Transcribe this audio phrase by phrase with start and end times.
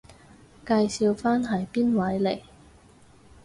[0.65, 2.41] 介紹返係邊位嚟？